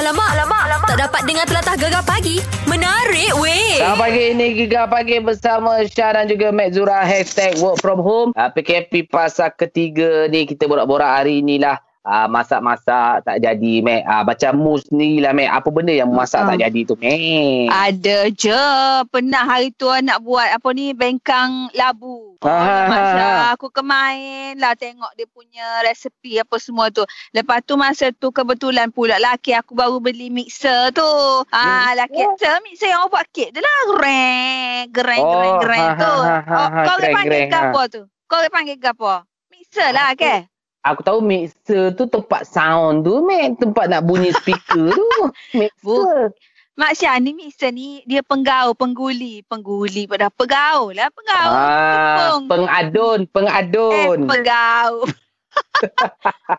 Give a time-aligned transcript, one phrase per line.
[0.00, 0.88] Alamak, alamak, alamak.
[0.88, 2.40] Tak dapat dengar telatah gegar pagi.
[2.64, 3.76] Menarik weh.
[3.76, 8.32] Selamat pagi ini Giga Pagi bersama Syah dan juga Mek Zura Hashtag work from home
[8.32, 14.24] uh, PKP pasal ketiga ni kita borak-borak hari inilah uh, Masak-masak tak jadi Mek uh,
[14.24, 16.56] Macam mus ni lah Mek Apa benda yang masak Ah.
[16.56, 18.64] tak jadi tu Mek Ada je.
[19.04, 22.29] Pernah hari tu nak buat apa ni bengkang labu.
[22.40, 23.40] Ah, ah, Masa ah.
[23.52, 27.04] aku kemain lah tengok dia punya resepi apa semua tu.
[27.36, 31.04] Lepas tu masa tu kebetulan pula laki aku baru beli mixer tu.
[31.52, 33.78] Ah laki mixer, mixer yang orang buat kek tu lah.
[33.92, 36.14] Gereng, gereng, Oh, gereng, gereng ha, tu.
[36.16, 38.02] ha, ha, ha, Oh, ha, kau gereng, panggil gereng, gapo tu?
[38.24, 39.12] Kau panggil gapo?
[39.52, 40.48] Mixer lah ke?
[40.80, 45.20] Aku tahu mixer tu tempat sound tu Mek Tempat nak bunyi speaker tu
[45.60, 46.32] Mixer
[46.80, 49.44] Mak Syah ni mixer ni dia penggaul, pengguli.
[49.44, 51.12] Pengguli pada pegaul lah.
[51.12, 51.52] Pegaul.
[51.52, 52.42] ah, tepung.
[52.48, 54.92] Pengadun Eh, Pengadun pegau.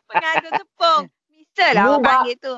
[0.05, 1.03] Pengadu tepung.
[1.33, 2.55] Mixer lah orang panggil tu.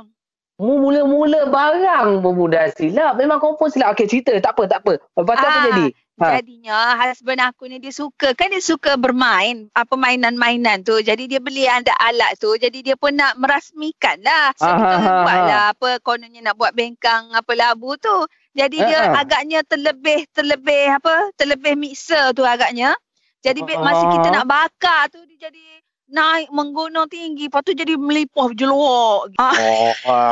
[0.60, 2.20] Mu mula-mula barang
[2.52, 3.16] dah silap.
[3.16, 3.96] Memang confirm silap.
[3.96, 4.36] Okey, cerita.
[4.44, 4.94] Tak apa, tak apa.
[5.00, 5.86] Lepas tu apa Ah, jadi?
[6.14, 6.38] Ha.
[6.38, 8.38] Jadinya husband aku ni dia suka.
[8.38, 9.66] Kan dia suka bermain.
[9.74, 11.02] Apa mainan-mainan tu.
[11.02, 12.54] Jadi dia beli ada alat tu.
[12.54, 14.54] Jadi dia pun nak merasmikan lah.
[14.54, 15.44] So Ah, kita ah, ah, buat ah.
[15.44, 18.14] lah apa kononnya nak buat bengkang apa labu tu.
[18.54, 19.26] Jadi dia Ah, ah.
[19.26, 22.94] agaknya terlebih, terlebih apa, terlebih mixer tu agaknya.
[23.42, 24.34] Jadi bi- masa kita Ah.
[24.38, 25.64] nak bakar tu dia jadi
[26.08, 27.50] naik menggunung tinggi.
[27.50, 29.34] Lepas tu jadi melipah jeluak.
[29.34, 29.54] Oh,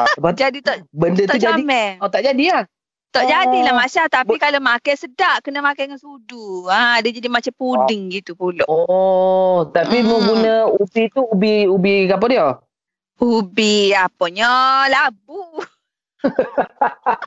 [0.05, 1.57] tu jadi tak benda tu tak jadi.
[1.57, 1.97] jamin.
[1.97, 2.63] Oh, tak jadi lah.
[3.11, 3.27] Tak Oh.
[3.27, 4.07] jadilah Mak Syah.
[4.07, 6.63] Tapi kalau makan sedap, kena makan dengan sudu.
[6.65, 8.63] Ha, dia jadi macam puding gitu pula.
[8.65, 10.07] Oh, tapi Hmm.
[10.07, 12.47] mu guna ubi tu ubi ubi apa dia?
[13.17, 14.47] Ubi apanya?
[14.87, 15.43] Labu.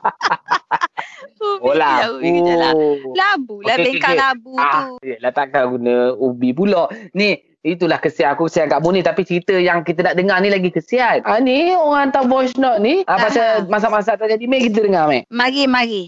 [1.37, 2.71] ubi Oh, lah, ubi kejap lah.
[2.71, 2.89] labu.
[3.13, 4.23] Labu lah, okey, bengkang okey.
[4.23, 4.65] labu tu.
[4.65, 6.83] Ah, yelah takkan guna ubi pula.
[7.11, 9.01] Ni, itulah kesian aku kesian kat mu ni.
[9.01, 11.25] Tapi cerita yang kita nak dengar ni lagi kesian.
[11.25, 13.01] Ah, ni orang hantar voice note ni.
[13.09, 13.67] Ah, pasal Aha.
[13.67, 14.45] masak-masak tak jadi.
[14.45, 15.25] Mek kita dengar, Mek.
[15.33, 16.03] Mari, mari.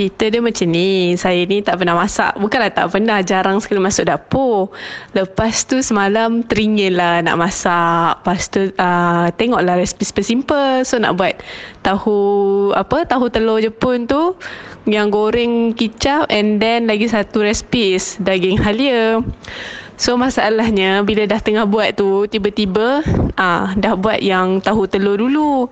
[0.00, 1.12] Cerita dia macam ni.
[1.20, 2.32] Saya ni tak pernah masak.
[2.40, 3.20] Bukanlah tak pernah.
[3.20, 4.72] Jarang sekali masuk dapur.
[5.12, 8.16] Lepas tu semalam teringin lah nak masak.
[8.24, 10.88] Lepas tu uh, tengoklah resipi simple.
[10.88, 11.44] So nak buat
[11.84, 12.16] tahu
[12.72, 14.40] apa tahu telur Jepun tu
[14.88, 19.20] yang goreng kicap and then lagi satu resipi is daging halia.
[20.00, 23.04] So masalahnya bila dah tengah buat tu tiba-tiba
[23.36, 25.68] ah dah buat yang tahu telur dulu.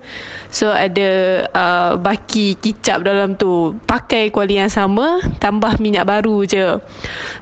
[0.53, 1.09] So ada
[1.49, 3.73] uh, baki kicap dalam tu.
[3.89, 6.77] Pakai kuali yang sama tambah minyak baru je.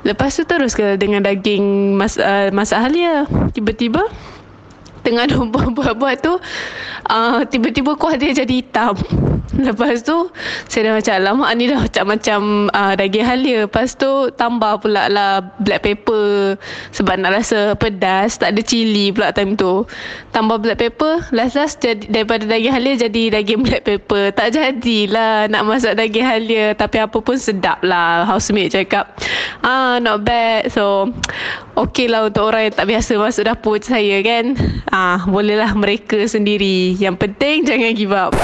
[0.00, 3.28] Lepas tu terus ke dengan daging mas, uh, masak halia.
[3.52, 4.08] Tiba-tiba
[5.04, 5.28] tengah
[5.76, 6.40] buat-buat tu
[7.04, 8.96] uh, tiba-tiba kuah dia jadi hitam.
[9.68, 10.28] Lepas tu
[10.68, 13.58] saya dah macam lama ni dah macam-macam uh, daging halia.
[13.64, 16.60] Lepas tu tambah pula lah black pepper
[16.92, 18.36] sebab nak rasa pedas.
[18.36, 19.88] Tak ada cili pula time tu.
[20.36, 21.24] Tambah black pepper.
[21.32, 24.36] Last-last jadi, daripada daging halia jadi daging black pepper.
[24.36, 26.76] Tak jadilah nak masak daging halia.
[26.76, 28.28] Tapi apa pun sedap lah.
[28.28, 29.16] Housemate cakap.
[29.64, 30.68] Ah not bad.
[30.68, 31.08] So
[31.72, 34.52] okey lah untuk orang yang tak biasa masuk dapur saya kan.
[34.92, 36.92] Ah bolehlah mereka sendiri.
[37.00, 38.36] Yang penting jangan give up.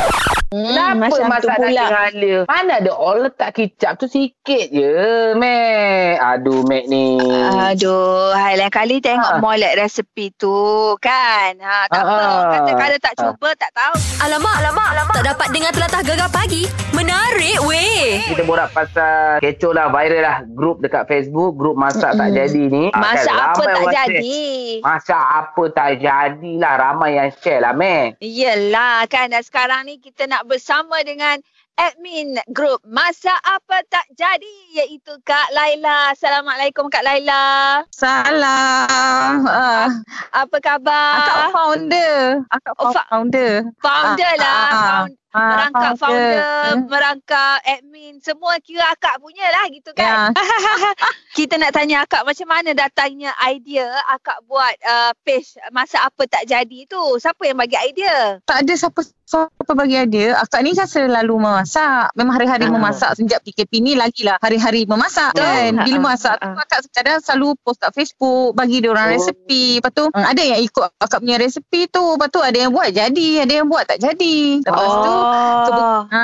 [0.55, 1.67] Kenapa macam tu masak pula.
[1.67, 2.39] daging halia?
[2.47, 4.95] Mana ada orang letak kicap tu sikit je,
[5.35, 6.15] Mek.
[6.17, 7.19] Aduh, Mek ni.
[7.43, 9.41] Aduh, hai lain kali tengok Ah.
[9.41, 10.55] molek resepi tu
[10.99, 11.59] kan.
[11.59, 12.15] Ha, tak apa.
[12.15, 12.77] Ah, Orang kata ah.
[12.79, 13.95] kalau tak cuba tak tahu.
[14.21, 15.15] Alamak, alamak, alamak.
[15.15, 16.63] Tak dapat dengar telatah gegar pagi.
[16.93, 18.23] Menarik weh.
[18.25, 20.37] Kita borak pasal kecoh lah, viral lah.
[20.49, 22.39] Grup dekat Facebook, grup masak tak Mm-mm.
[22.39, 22.85] jadi ni.
[22.89, 24.39] Ah, Masa kan, apa ramai tak jadi?
[24.81, 26.75] Masak apa tak jadi lah.
[26.77, 28.21] Ramai yang share lah, Mek.
[28.21, 31.41] Yelah kan dan sekarang ni kita nak bersama dengan
[31.75, 36.15] admin grup Masa Apa Tak Jadi iaitu Kak Laila.
[36.15, 37.83] Assalamualaikum Kak Laila.
[37.91, 39.43] Salam.
[39.43, 39.89] Uh,
[40.31, 41.25] Apa khabar?
[41.25, 42.15] akak founder.
[42.53, 43.53] Akak Oh, founder.
[43.81, 44.55] Founder Ah, lah.
[44.55, 44.83] ah, ah.
[45.03, 46.47] Found, Ah, merangkap founder,
[46.87, 48.23] merangkap admin.
[48.23, 50.31] Semua kira akak punya lah gitu kan.
[50.31, 50.45] Ya.
[51.37, 56.47] Kita nak tanya akak macam mana datangnya idea akak buat uh, page Masa Apa Tak
[56.47, 57.03] Jadi tu.
[57.19, 58.39] Siapa yang bagi idea?
[58.47, 60.39] Tak ada siapa siapa bagi idea.
[60.39, 62.15] Akak ni kan selalu memasak.
[62.15, 62.73] Memang hari-hari Ah.
[62.73, 63.11] memasak.
[63.19, 65.43] Sejak PKP ni lagilah hari-hari memasak Betul.
[65.43, 65.71] kan.
[65.83, 66.63] Bila Ah, masak tu ah, ah.
[66.63, 68.55] akak kadang selalu post kat Facebook.
[68.55, 69.13] Bagi dia orang Oh.
[69.19, 69.83] resepi.
[69.83, 72.05] Lepas tu hmm, ada yang ikut akak punya resepi tu.
[72.15, 73.29] Lepas tu ada yang buat jadi.
[73.43, 74.63] Ada yang buat tak jadi.
[74.63, 76.01] Lepas tu oh.
[76.13, 76.23] Ha,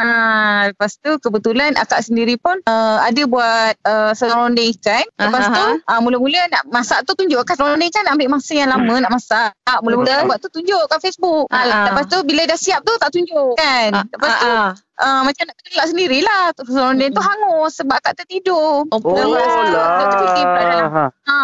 [0.69, 5.05] lepas tu kebetulan akak sendiri pun uh, ada buat uh, serondeng ikan.
[5.17, 5.57] Lepas Aha.
[5.57, 8.95] tu uh, mula-mula nak masak tu tunjuk kan serondeng ikan nak ambil masa yang lama
[9.01, 9.51] nak masak.
[9.81, 11.49] Mula-mula buat tu tunjuk kat Facebook.
[11.49, 11.85] Ha, Ah, ah.
[11.93, 13.91] lepas tu bila dah siap tu tak tunjuk kan.
[13.93, 14.71] Ah, lepas ah, tu ah.
[15.01, 16.43] Uh, macam nak tergelak sendirilah.
[16.69, 18.85] Ronda tu hangus sebab akak tertidur.
[18.87, 19.67] Oh, Oh lah.
[19.73, 21.05] dia terfikir pula dalam Ha.
[21.27, 21.37] Ha,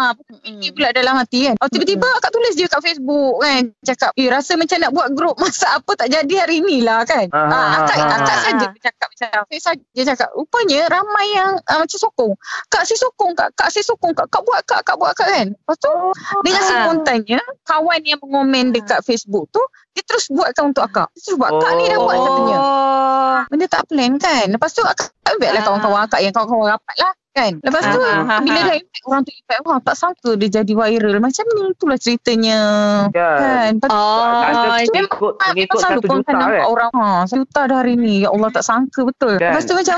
[0.43, 1.55] fikir pula dalam hati kan.
[1.59, 3.63] Oh, tiba-tiba akak tulis je kat Facebook kan.
[3.81, 7.27] Cakap, eh rasa macam nak buat grup masak apa tak jadi hari ni lah kan.
[7.33, 8.41] Ah, Ha, akak, ah, akak ah.
[8.45, 10.29] saja cakap macam saya saja cakap.
[10.37, 12.33] Rupanya ramai yang uh, macam sokong.
[12.69, 14.27] Kak si sokong kak, kak si sokong kak.
[14.29, 15.47] Kak buat kak, kak buat kak kan.
[15.55, 15.93] Lepas tu
[16.45, 16.67] dengan Ah.
[16.67, 19.63] spontannya kawan yang mengomen dekat Facebook tu
[19.97, 21.09] dia terus buatkan untuk akak.
[21.09, 22.21] Dia terus buat kak ni dah buat Oh.
[22.21, 22.57] katanya.
[22.61, 23.37] Oh.
[23.49, 24.45] Benda tak plan kan.
[24.45, 25.65] Lepas tu akak ambil lah Ah.
[25.65, 27.51] kawan-kawan akak yang kawan-kawan rapat lah kan.
[27.59, 28.65] Lepas tu Ah, ah, ah, bila ah.
[28.65, 31.15] dah impact orang tu impact wah tak sangka dia jadi viral.
[31.17, 32.59] Macam ni itulah ceritanya.
[33.09, 33.37] Kan.
[33.37, 33.71] Kan.
[33.75, 34.75] Lepas tu Oh.
[34.77, 36.65] Tu pengikut memang selalu satu juta kan nampak kan?
[36.67, 39.51] orang ha, satu juta dah hari ni ya Allah tak sangka betul Kan?
[39.51, 39.97] lepas tu macam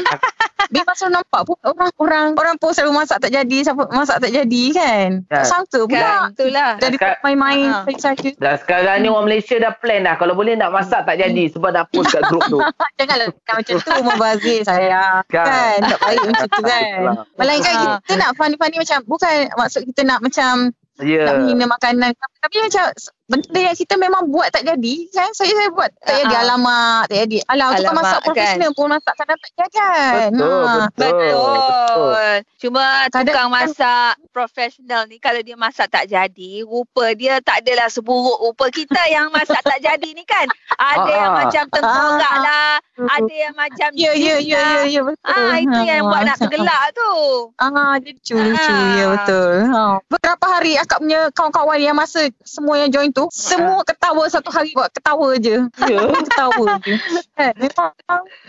[0.69, 4.31] memang selalu nampak pun orang orang orang pun selalu masak tak jadi siapa masak tak
[4.31, 5.45] jadi kan tak Kan.
[5.45, 6.71] sangka pula Kan, itulah.
[6.77, 7.83] dari Sekarang- main-main Ah.
[7.97, 10.15] saja Dan sekarang ni orang Malaysia dah plan dah.
[10.15, 12.59] Kalau boleh nak masak tak jadi sebab dah post kat grup tu.
[12.97, 15.45] janganlah macam tu membazir saya Kan.
[15.45, 16.91] kan tak baik macam tu kan
[17.36, 17.98] Melainkan Ah.
[18.00, 21.24] kita nak funny-funny macam bukan maksud kita nak macam Ya.
[21.24, 22.84] nak menghina makanan tapi, tapi macam
[23.26, 26.44] benda yang kita memang buat tak jadi kan saya saya buat tak jadi Ah.
[26.44, 28.26] alamak tak jadi alah tukang Alamak, masak kan.
[28.28, 30.76] profesional pun masak kadang tak jadi kan Betul, Ha.
[30.92, 31.16] betul.
[31.16, 32.31] Betul.
[32.60, 37.88] Cuma Kadang- tukang masak profesional ni kalau dia masak tak jadi, rupa dia tak adalah
[37.88, 40.48] seburuk rupa kita yang masak tak jadi ni kan.
[40.92, 41.38] Ada yang Ah.
[41.40, 42.42] macam tengkorak Ah.
[42.42, 42.70] lah,
[43.01, 44.68] ada yang macam Ya ya jin ya lah.
[44.75, 45.30] ya ya betul.
[45.31, 47.12] Ah, itu yang buat nak macam- tergelak tu.
[47.56, 48.90] Ah, dia lucu lucu Ah.
[48.92, 49.51] ya betul.
[49.66, 49.81] Ha.
[50.06, 54.72] Beberapa hari akak punya kawan-kawan yang masa semua yang join tu semua ketawa satu hari
[54.72, 55.56] buat ketawa je.
[55.81, 56.94] Ya, ketawa je.
[57.34, 57.92] Kan memang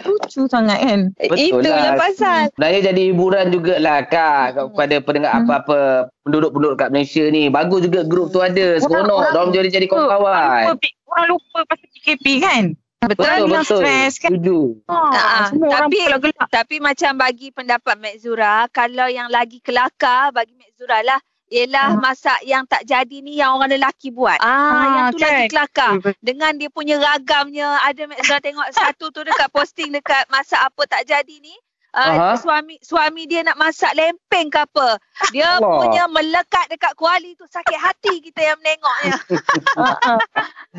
[0.02, 1.00] lucu sangat kan.
[1.14, 1.94] Betul Itu lah.
[1.94, 2.40] pasal.
[2.50, 4.56] Sebenarnya jadi hiburan jugalah Kak Hmm.
[4.68, 5.78] kepada pendengar apa-apa
[6.20, 7.46] penduduk-penduduk kat Malaysia ni.
[7.48, 8.76] Bagus juga grup tu ada.
[8.76, 9.18] Seronok.
[9.20, 10.62] orang- Diorang jadi jadi Orang kawan-kawan.
[10.70, 12.64] lupa, orang lupa pasal PKP kan.
[13.00, 13.80] Betul, Orang betul.
[13.80, 14.28] stres kan.
[14.36, 14.58] Setuju.
[14.84, 16.48] Ha, Ah, semua orang tapi- gelak-gelak.
[16.52, 21.16] Tapi macam bagi pendapat Mek Zura, kalau yang lagi kelakar bagi Mek Zura lah,
[21.48, 22.04] ialah Hmm.
[22.04, 24.36] masak yang tak jadi ni yang orang lelaki buat.
[24.38, 25.48] Ah, Ah, yang tu lagi kan?
[25.48, 25.90] kelakar.
[26.20, 30.82] Dengan dia punya ragamnya, ada Mek Zura tengok satu tu dekat posting dekat masak apa
[30.86, 31.56] tak jadi ni.
[31.90, 32.38] Uh, Aha.
[32.38, 34.98] suami suami dia nak masak lempeng ke apa.
[35.34, 35.78] Dia Allah.
[35.82, 39.16] punya melekat dekat kuali tu sakit hati kita yang menengoknya.
[39.74, 40.14] Ha, ha.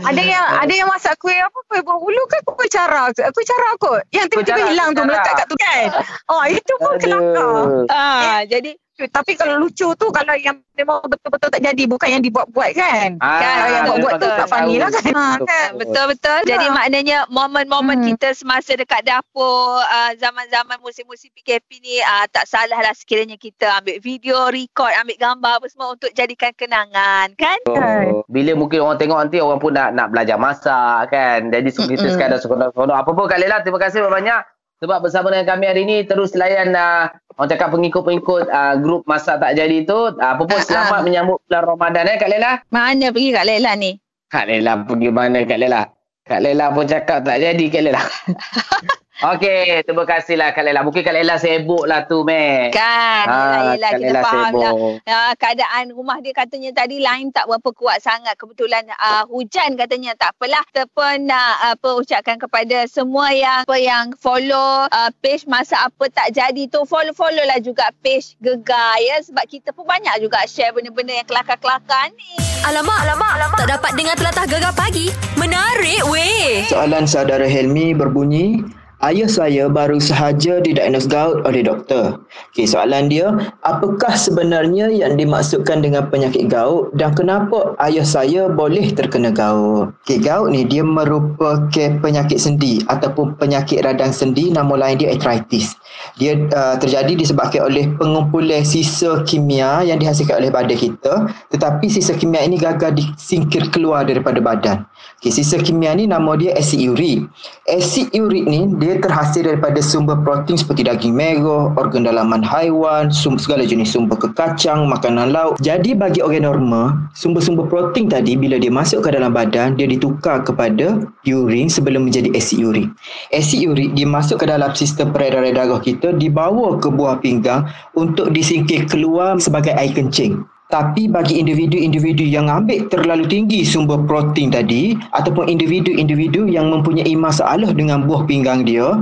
[0.08, 3.68] ada yang ada yang masak kuih apa kuih berbulu ke kuih cara ke kuih cara
[3.76, 5.88] kot yang tiba-tiba cara, hilang tu melekat kat tu kan
[6.32, 8.72] oh itu pun kelakar ah, jadi
[9.10, 13.40] tapi kalau lucu tu kalau yang memang betul-betul tak jadi bukan yang dibuat-buat kan Ah,
[13.40, 15.12] Kalau yang buat-buat tu tak funny lah kan.
[15.12, 15.70] Ha, kan?
[15.78, 16.40] Betul-betul.
[16.46, 16.74] Jadi Ya.
[16.74, 18.08] maknanya momen-momen Hmm.
[18.14, 23.78] kita semasa dekat dapur uh, zaman-zaman musim-musim PKP ni uh, tak salah lah sekiranya kita
[23.78, 27.58] ambil video, record, ambil gambar apa semua untuk jadikan kenangan kan?
[27.70, 31.48] Oh, Bila mungkin orang tengok nanti orang pun nak nak belajar masak kan.
[31.48, 32.98] Jadi kita sekadar seronok-seronok.
[32.98, 34.42] Apa pun Kak Lela, terima kasih banyak
[34.82, 37.06] sebab bersama dengan kami hari ini terus layan uh,
[37.38, 40.18] orang cakap pengikut-pengikut uh, grup masak tak jadi tu.
[40.18, 41.06] Uh, apa pun selamat ah.
[41.06, 42.52] menyambut bulan Ramadan eh Kak Lela.
[42.74, 43.92] Mana pergi Kak Lela ni?
[44.26, 45.82] Kak Lela pergi mana Kak Lela?
[46.26, 48.02] Kak Lela pun cakap tak jadi Kak Lela.
[49.22, 50.82] Okey, terima kasihlah Kak Lela.
[50.82, 52.74] Mungkin Kak Lela sibuk lah tu, Mek.
[52.74, 54.74] Kan, yelah, yelah, Kak kita Lela faham lah.
[55.06, 58.34] Uh, keadaan rumah dia katanya tadi lain tak berapa kuat sangat.
[58.34, 60.66] Kebetulan uh, hujan katanya tak apalah.
[60.74, 66.10] Kita pun nak apa ucapkan kepada semua yang apa yang follow uh, page masa apa
[66.10, 70.74] tak jadi tu follow-follow lah juga page Gegar ya sebab kita pun banyak juga share
[70.74, 72.42] benda-benda yang kelakar-kelakar ni.
[72.66, 73.58] Alamak, alamak, alamak.
[73.62, 75.14] Tak dapat dengar telatah gegar pagi.
[75.38, 76.66] Menarik weh.
[76.66, 78.66] Soalan saudara Helmi berbunyi,
[79.02, 82.22] Ayah saya baru sahaja didiagnos gout oleh doktor.
[82.54, 83.34] Okey, soalan dia,
[83.66, 89.90] apakah sebenarnya yang dimaksudkan dengan penyakit gout dan kenapa ayah saya boleh terkena gout?
[90.06, 95.74] Okey, gout ni dia merupakan penyakit sendi ataupun penyakit radang sendi, nama lain dia arthritis.
[96.22, 102.14] Dia uh, terjadi disebabkan oleh pengumpulan sisa kimia yang dihasilkan oleh badan kita, tetapi sisa
[102.14, 104.86] kimia ini gagal disingkir keluar daripada badan.
[105.22, 107.26] Okey, sisa kimia ni nama dia asid urik.
[107.66, 113.64] Asid urik ni dia terhasil daripada sumber protein seperti daging merah, organ dalaman haiwan, segala
[113.64, 115.56] jenis sumber kekacang, makanan laut.
[115.64, 120.42] Jadi bagi orang normal, sumber-sumber protein tadi bila dia masuk ke dalam badan, dia ditukar
[120.44, 122.90] kepada urin sebelum menjadi asid urik.
[123.32, 128.90] Asid urik dimasuk ke dalam sistem peredaran darah kita, dibawa ke buah pinggang untuk disingkir
[128.90, 130.42] keluar sebagai air kencing.
[130.72, 137.76] Tapi bagi individu-individu yang ambil terlalu tinggi sumber protein tadi ataupun individu-individu yang mempunyai masalah
[137.76, 138.96] dengan buah pinggang dia,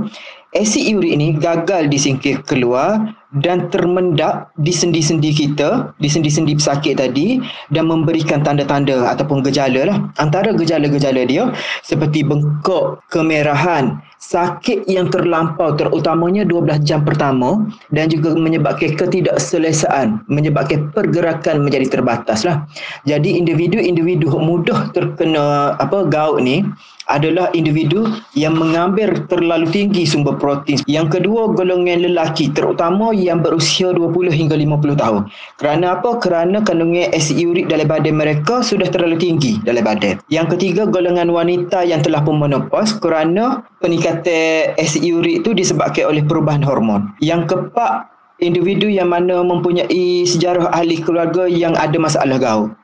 [0.56, 7.38] asid urik ni gagal disingkir keluar dan termendak di sendi-sendi kita, di sendi-sendi pesakit tadi
[7.70, 9.98] dan memberikan tanda-tanda ataupun gejala lah.
[10.18, 11.54] Antara gejala-gejala dia
[11.86, 20.90] seperti bengkak, kemerahan, sakit yang terlampau terutamanya 12 jam pertama dan juga menyebabkan ketidakselesaan, menyebabkan
[20.90, 22.66] pergerakan menjadi terbatas lah.
[23.06, 26.66] Jadi individu-individu mudah terkena apa gout ni
[27.10, 28.06] adalah individu
[28.38, 30.78] yang mengambil terlalu tinggi sumber protein.
[30.86, 35.22] Yang kedua, golongan lelaki terutama yang berusia 20 hingga 50 tahun.
[35.58, 36.22] Kerana apa?
[36.22, 40.22] Kerana kandungan asid urik dalam badan mereka sudah terlalu tinggi dalam badan.
[40.30, 46.22] Yang ketiga, golongan wanita yang telah pun menopause kerana peningkatan asid urik itu disebabkan oleh
[46.22, 47.10] perubahan hormon.
[47.18, 48.06] Yang keempat,
[48.40, 52.79] individu yang mana mempunyai sejarah ahli keluarga yang ada masalah gaut.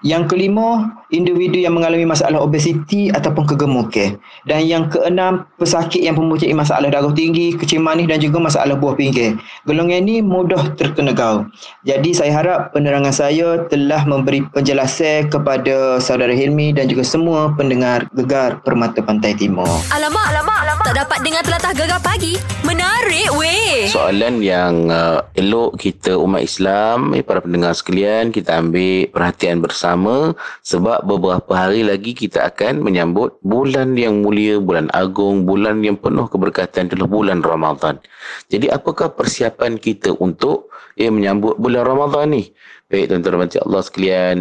[0.00, 4.16] Yang kelima, individu yang mengalami masalah obesiti ataupun kegemukan.
[4.48, 8.96] Dan yang keenam, pesakit yang mempunyai masalah darah tinggi, kecil manis dan juga masalah buah
[8.96, 9.36] pinggir.
[9.68, 11.44] Golongan ini mudah terkena gaul.
[11.84, 18.08] Jadi saya harap penerangan saya telah memberi penjelasan kepada saudara Hilmi dan juga semua pendengar
[18.16, 19.68] Gegar Permata Pantai Timur.
[19.92, 20.86] Alamak, alamak, alamak.
[20.86, 22.34] Tak dapat dengar telatah gegar pagi.
[22.62, 23.90] Menarik weh.
[23.90, 30.38] Soalan yang uh, elok kita umat Islam, eh, para pendengar sekalian, kita ambil perhatian bersama
[30.62, 36.30] sebab beberapa hari lagi kita akan menyambut bulan yang mulia, bulan agung, bulan yang penuh
[36.30, 37.98] keberkatan adalah bulan Ramadan.
[38.46, 42.44] Jadi apakah persiapan kita untuk eh, menyambut bulan Ramadan ni?
[42.90, 44.36] Baik tuan-tuan dan Allah sekalian,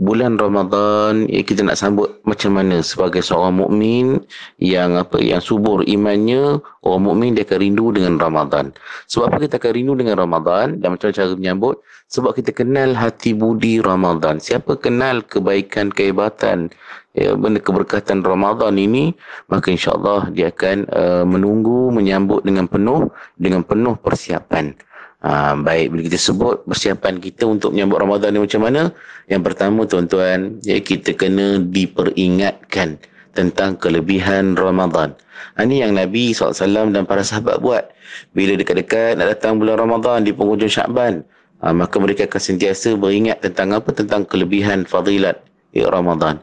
[0.00, 4.24] bulan Ramadan ya, kita nak sambut macam mana sebagai seorang mukmin
[4.56, 8.72] yang apa yang subur imannya, orang mukmin dia akan rindu dengan Ramadan.
[9.12, 11.84] Sebab apa kita akan rindu dengan Ramadan dan macam cara menyambut?
[12.08, 14.40] Sebab kita kenal hati budi Ramadan.
[14.40, 16.72] Siapa kenal kebaikan, kehebatan,
[17.12, 19.12] ya, benda keberkatan Ramadan ini,
[19.52, 24.74] maka insya-Allah dia akan uh, menunggu menyambut dengan penuh dengan penuh persiapan.
[25.20, 28.88] Ha, baik bila kita sebut persiapan kita untuk menyambut Ramadan ni macam mana?
[29.28, 32.96] Yang pertama tuan-tuan ya, kita kena diperingatkan
[33.36, 35.12] tentang kelebihan Ramadan.
[35.60, 37.92] Ha, ini yang Nabi SAW dan para sahabat buat.
[38.32, 41.20] Bila dekat-dekat nak datang bulan Ramadan di penghujung Syakban
[41.60, 43.92] ha, maka mereka akan sentiasa beringat tentang apa?
[43.92, 45.36] Tentang kelebihan fadilat
[45.76, 46.40] ya, Ramadan.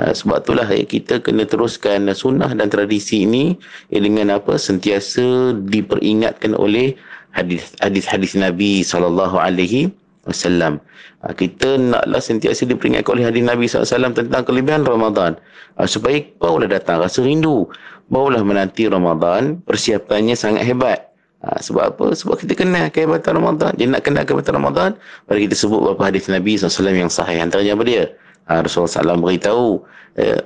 [0.00, 3.54] Ha, sebab itulah ya, kita kena teruskan sunnah dan tradisi ini
[3.92, 4.56] ya, dengan apa?
[4.56, 6.96] Sentiasa diperingatkan oleh
[7.34, 9.90] hadis hadis hadis Nabi sallallahu alaihi
[10.24, 10.80] wasallam.
[11.24, 15.36] Ha, kita naklah sentiasa diperingatkan oleh hadis Nabi SAW tentang kelebihan Ramadan.
[15.76, 17.68] Ha, supaya barulah datang rasa rindu.
[18.12, 19.60] Barulah menanti Ramadan.
[19.64, 21.12] Persiapannya sangat hebat.
[21.44, 22.06] Ha, sebab apa?
[22.12, 23.72] Sebab kita kenal kehebatan Ramadan.
[23.76, 24.90] Jadi nak kenal kehebatan Ramadan,
[25.28, 27.40] mari kita sebut beberapa hadis Nabi SAW yang sahih.
[27.40, 28.04] Antaranya apa dia?
[28.44, 29.80] Rasulullah SAW beritahu,
[30.20, 30.40] eh,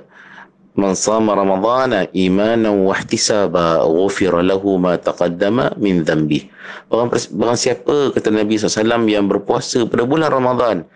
[0.95, 6.47] Sama Ramadana imanan wa ihtisaba ghufira lahu ma taqaddama min dhanbi.
[6.87, 7.11] Barang,
[7.57, 10.87] siapa kata Nabi SAW yang berpuasa pada bulan Ramadan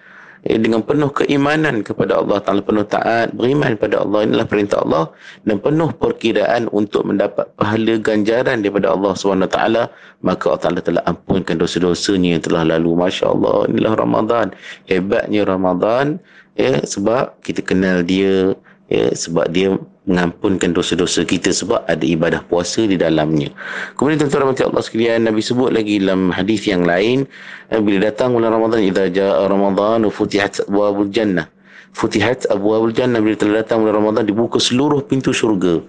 [0.48, 5.12] eh, dengan penuh keimanan kepada Allah Taala penuh taat beriman kepada Allah inilah perintah Allah
[5.48, 9.14] dan penuh perkiraan untuk mendapat pahala ganjaran daripada Allah
[9.48, 9.84] taala
[10.22, 14.46] maka Allah Taala telah ampunkan dosa-dosanya yang telah lalu masya-Allah inilah Ramadan
[14.88, 16.20] hebatnya Ramadan
[16.60, 18.54] ya sebab kita kenal dia
[18.88, 23.48] ya, sebab dia mengampunkan dosa-dosa kita sebab ada ibadah puasa di dalamnya.
[23.96, 27.24] Kemudian tuan-tuan rahmati Allah sekalian, Nabi sebut lagi dalam hadis yang lain,
[27.72, 31.48] eh, bila datang bulan Ramadan, idza jaa Ramadan futihat abwabul jannah.
[31.96, 35.80] Futihat abwabul jannah bila telah datang bulan Ramadan dibuka seluruh pintu syurga.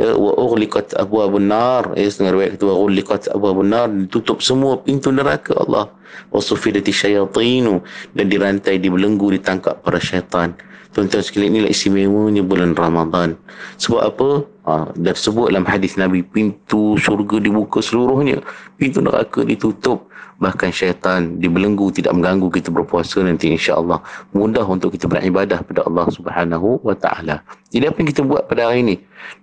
[0.00, 1.92] Ya, wa ughliqat abwabun nar.
[1.96, 5.92] Ya, setengah riwayat kata ughliqat abwabun nar ditutup semua pintu neraka Allah.
[6.32, 7.80] Wa sufidati syayatinu
[8.16, 10.56] dan dirantai dibelenggu ditangkap para syaitan.
[10.92, 13.40] Tuan-tuan sekalian inilah istimewanya bulan Ramadan.
[13.80, 14.28] Sebab apa?
[14.62, 18.38] Ha, dah sebut dalam hadis Nabi, pintu syurga dibuka seluruhnya.
[18.78, 20.06] Pintu neraka ditutup.
[20.38, 24.02] Bahkan syaitan dibelenggu, tidak mengganggu kita berpuasa nanti insya-Allah
[24.34, 27.46] Mudah untuk kita beribadah pada Allah subhanahu wa ta'ala.
[27.70, 28.96] Jadi apa yang kita buat pada hari ini?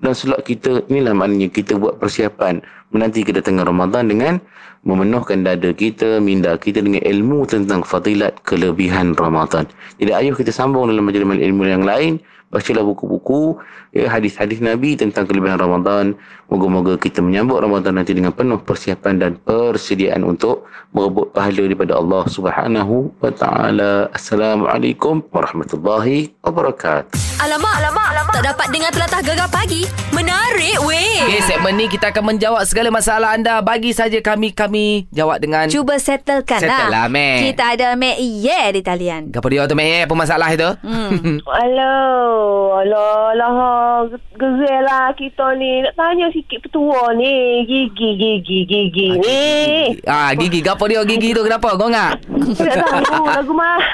[0.04, 2.60] Dan selak kita, inilah maknanya kita buat persiapan
[2.92, 4.44] menanti kedatangan Ramadan dengan
[4.84, 9.68] memenuhkan dada kita, minda kita dengan ilmu tentang fadilat kelebihan Ramadan.
[10.00, 12.20] Jadi ayuh kita sambung dalam majlis ilmu yang lain,
[12.50, 13.58] bacalah buku-buku
[13.94, 16.18] ya, hadis-hadis Nabi tentang kelebihan Ramadan.
[16.50, 22.26] Moga-moga kita menyambut Ramadan nanti dengan penuh persiapan dan persediaan untuk merebut pahala daripada Allah
[22.26, 24.10] Subhanahu wa taala.
[24.14, 27.14] Assalamualaikum warahmatullahi wabarakatuh.
[27.42, 28.34] Alamak, alamak, alamak.
[28.34, 29.86] Tak dapat dengar telatah gegar pagi.
[30.14, 31.09] Menarik weh.
[31.30, 33.62] Okay, segmen ni kita akan menjawab segala masalah anda.
[33.62, 37.54] Bagi saja kami kami jawab dengan Cuba settlekan Settle lah, Mek.
[37.54, 39.30] Kita ada Mek Ye di talian.
[39.30, 40.10] Apa dia tu Mek?
[40.10, 40.66] Apa masalah itu?
[40.82, 41.38] Hmm.
[41.62, 45.86] Alah, alah, alah, gezel lah kita ni.
[45.86, 47.62] Nak tanya sikit petua ni.
[47.62, 50.02] Gigi, gigi, gigi ni.
[50.10, 50.66] Ah, gigi.
[50.66, 51.46] Apa dia gigi tu?
[51.46, 51.78] Kenapa?
[51.78, 52.26] Kau ngak?
[52.58, 53.86] Nak tahu lagu mana.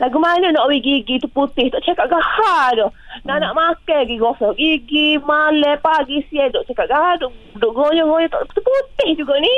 [0.00, 1.68] Lagu mana nak bagi gigi tu putih.
[1.68, 2.88] Tak cakap gahar tu.
[3.22, 4.58] Nak nak makan gigi gosok.
[4.58, 6.50] Gigi, malam, pagi, siang.
[6.50, 7.14] Duk cakap gahar.
[7.22, 7.30] Duk,
[7.62, 8.26] duk goyang-goyang.
[8.26, 9.54] Tak putih juga ni.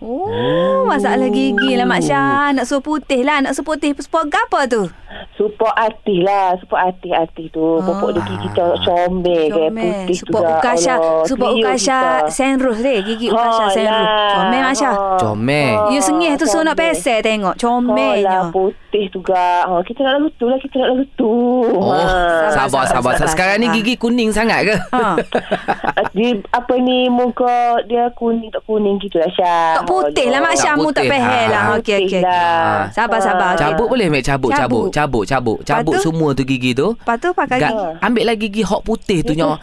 [0.00, 2.56] Oh, masalah gigi lah Mak Syah.
[2.56, 3.44] Nak suruh putih lah.
[3.44, 4.88] Nak suruh putih sport apa tu?
[5.36, 6.56] Support hati lah.
[6.56, 7.60] Support hati-hati tu.
[7.76, 7.84] Ah.
[7.84, 9.44] Popok dia gigi tu comel.
[9.46, 10.54] Ke, putih Support juga.
[10.56, 10.94] Ukasha.
[10.94, 12.00] Allah, Support Ukasha.
[12.26, 12.98] Senrus deh.
[13.02, 14.00] Gigi Ukasha Ha, Senrus.
[14.00, 14.32] lah.
[14.34, 14.94] Comel Mak Syah.
[14.94, 15.16] Ha.
[15.18, 15.72] Comel.
[15.90, 17.52] You sengih tu suruh nak pesel tengok.
[17.52, 18.38] Oh, lah, Comelnya.
[18.48, 19.44] putih juga.
[19.62, 20.56] Ha, kita nak lagu tu lah.
[20.56, 21.32] Kita nak lagu tu.
[21.70, 22.48] Oh, Ha.
[22.50, 23.12] sabar, sabar, sabar.
[23.14, 24.74] sabar, Sekarang ni gigi kuning sangat ke?
[24.90, 25.20] Ha.
[26.16, 29.68] Di, apa ni muka dia kuning tak kuning gitu lah Syah.
[29.76, 30.74] Tak putih lah Syah.
[30.74, 31.44] Mu tak pehel Ah.
[31.46, 31.64] lah.
[31.76, 32.08] Okey, okey.
[32.08, 32.20] okey.
[32.22, 32.88] lah.
[32.88, 33.52] Sabar, sabar.
[33.54, 34.24] Cabut boleh Mek?
[34.24, 34.88] Cabut, cabut.
[34.88, 35.24] Cabut.
[35.26, 35.66] Cabut, cabut.
[35.66, 36.06] Cabut Lepas tu?
[36.08, 36.94] semua tu gigi tu.
[36.94, 37.86] Lepas tu pakai Ga- gigi.
[38.00, 39.58] ambil lagi gigi hot putih tu nyawa.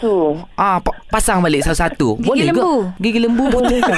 [0.53, 2.19] Ah, pa- pasang balik satu-satu.
[2.19, 2.61] Gigi boleh lembu.
[2.61, 3.01] ke?
[3.01, 3.79] Gigi lembu putih.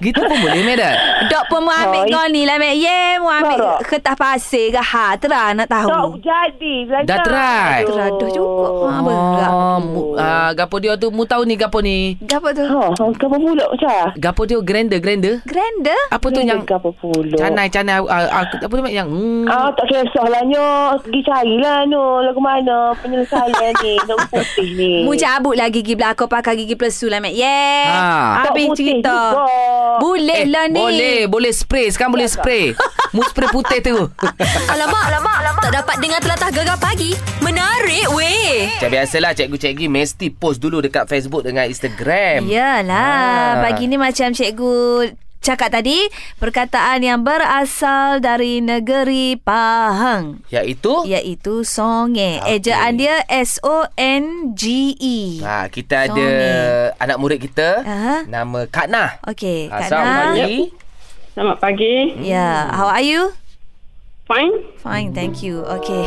[0.00, 0.94] gitu pun boleh, Mek dah.
[1.26, 3.00] Dok pun mu ambil Oh, kau ni lah Mek Ye.
[3.16, 3.78] Mu ambil Tak.
[3.88, 5.06] kertas pasir ke ha.
[5.14, 6.18] Terang nak Tak tahu.
[6.18, 6.74] jadi.
[6.84, 7.04] Belajar.
[7.04, 7.76] Dah try?
[7.78, 7.86] Aduh.
[7.88, 8.66] Teraduh juga.
[8.84, 9.50] Ha, berat.
[9.50, 12.14] Ah, mu, ah, gapo dia tu mu tahu ni gapo ni?
[12.22, 12.62] Apa tu?
[12.62, 14.06] Ha, ha, kenapa pula Syah?
[14.14, 15.42] Gapo dia grinder grinder?
[15.42, 16.00] Grander?
[16.08, 17.34] Apa tu yang Kenapa pula?
[17.34, 18.92] canai canai ah, ah, apa tu Mek?
[18.92, 19.46] yang hmm.
[19.46, 20.68] Ah, tak kisah lah Nyo.
[21.00, 22.04] Pergi carilah Nyo.
[22.22, 23.50] Lagu mana penyelesaian
[23.80, 23.94] ni.
[24.00, 24.92] Nak putih ni.
[25.02, 27.60] Mu cabut lah gigi belakang pakai gigi plesu lah Mek Ye.
[27.88, 28.06] Ha.
[28.40, 29.10] Tak Habis putih cerita.
[29.10, 29.46] juga.
[29.96, 30.76] Boleh lah ni.
[30.76, 31.88] Eh, Boleh, boleh spray.
[31.88, 32.76] Sekarang boleh spray.
[33.10, 33.96] mu spray putih tu.
[34.72, 35.62] Alamak, alamak, alamak.
[35.64, 37.16] Tak dapat dengar telatah gegar pagi.
[37.40, 38.68] Menarik weh.
[38.76, 42.44] Macam biasalah cikgu-cikgu mesti post dulu dekat Facebook dengan Instagram.
[42.44, 42.96] Yalah.
[42.98, 43.52] Ah.
[43.64, 44.76] Pagi ni macam cikgu
[45.40, 46.06] cakap tadi.
[46.36, 50.42] Perkataan yang berasal dari negeri Pahang.
[50.48, 52.38] Iaitu Iaitu songe.
[52.40, 52.58] Okey.
[52.58, 55.18] Ejaan dia S-O-N-G-E.
[55.42, 56.52] Ha, kita ada Songe.
[56.98, 58.16] anak murid kita Aha.
[58.26, 59.18] nama Kak Nah.
[59.24, 60.34] Okey, Kak Assalamualaikum Nah.
[60.34, 60.56] pagi.
[61.32, 61.94] Selamat pagi.
[62.20, 63.30] Ya, how are you?
[64.26, 64.52] Fine.
[64.82, 65.62] Fine, thank you.
[65.80, 66.04] Okay.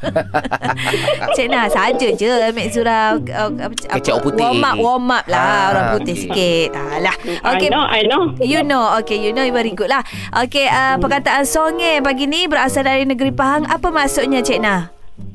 [1.34, 4.42] Cik Nah, saja je Mek Zura uh, apa, Kecap apa, putih.
[4.42, 6.22] Warm up, warm up lah Ah, Orang putih okey.
[6.22, 7.16] sikit Alah
[7.46, 8.22] Okay I know, I know.
[8.40, 10.00] You know Okay you know very good lah
[10.34, 14.88] Okay uh, Perkataan songe pagi ni Berasal dari negeri Pahang Apa maksudnya Cik Nah?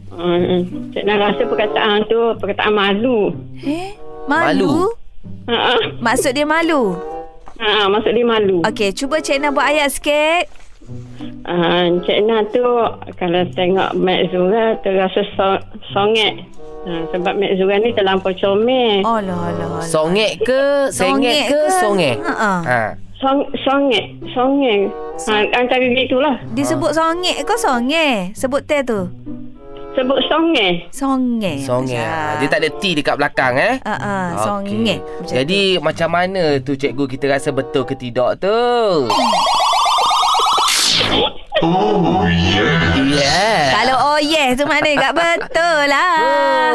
[0.10, 3.36] Hmm, Cik Nak rasa perkataan tu perkataan malu.
[3.60, 3.94] Eh?
[4.26, 4.90] Malu.
[4.90, 4.96] Malu?
[5.46, 6.98] Ha, Maksud dia malu?
[7.56, 8.60] ha, maksud dia malu.
[8.64, 10.48] Okay cuba Cik Nah buat ayat sikit
[11.46, 12.66] Ha, Cik Nak tu
[13.18, 15.48] kalau tengok Mek Zura terasa so,
[15.94, 16.42] songek.
[16.86, 19.02] Ha, sebab Mek Zura ni terlampau comel.
[19.06, 19.86] Oh lah lah lah.
[19.86, 22.18] Songek ke, sengek ke, songek?
[22.22, 22.52] Ha.
[22.66, 22.82] Ha.
[23.22, 24.90] Song, songek, songek.
[25.30, 26.36] Ha, antara gitulah.
[26.54, 28.34] Disebut songek ke songe?
[28.34, 29.10] Sebut teh tu.
[29.96, 30.92] Sebut songek.
[30.92, 31.54] Songe.
[31.64, 32.04] Songek.
[32.04, 32.44] Ha.
[32.44, 33.80] Dia tak ada T dekat belakang eh.
[33.88, 35.00] Ah, ah, songe.
[35.00, 38.52] Macam Jadi macam mana tu cikgu kita rasa betul ke tidak tu?
[41.66, 42.22] Oh
[43.02, 43.74] yeah.
[43.74, 44.15] Kalau oh
[44.46, 46.18] yes tu mana tak betul lah.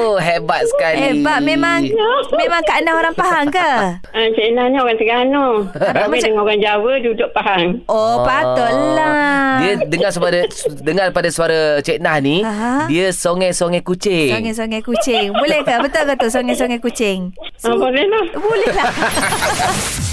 [0.01, 0.99] Oh, hebat sekali.
[0.99, 1.87] Hebat memang
[2.35, 3.71] memang Kak Nah orang Pahang ke?
[3.95, 5.47] Ha, Cik Nak ni orang Terengganu.
[5.71, 7.79] Tapi macam- dengan orang Jawa duduk Pahang.
[7.87, 9.63] Oh, patutlah.
[9.63, 10.41] Dia dengar suara
[10.81, 12.91] dengar pada suara Cik Nah ni, Aha.
[12.91, 14.35] dia songai-songai kucing.
[14.35, 15.31] Songe-songe kucing.
[15.31, 15.75] Boleh ke?
[15.79, 17.31] Betul ke tu songe-songe kucing?
[17.63, 18.25] Ha, boleh lah.
[18.43, 18.91] Boleh lah.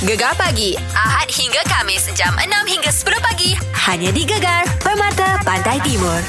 [0.03, 0.77] Gegar pagi.
[0.93, 2.05] Ahad hingga Kamis.
[2.13, 3.51] Jam 6 hingga 10 pagi.
[3.87, 4.63] Hanya di Gegar.
[4.77, 6.21] Permata Pantai Timur.